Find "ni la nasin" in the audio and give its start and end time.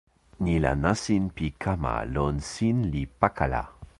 0.43-1.23